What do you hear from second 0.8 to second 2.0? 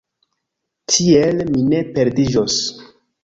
Tiel, mi ne